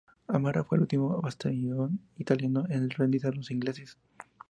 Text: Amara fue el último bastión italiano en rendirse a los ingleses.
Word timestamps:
Amara 0.27 0.63
fue 0.63 0.77
el 0.79 0.81
último 0.81 1.21
bastión 1.21 1.99
italiano 2.17 2.65
en 2.69 2.89
rendirse 2.89 3.27
a 3.27 3.31
los 3.33 3.51
ingleses. 3.51 3.99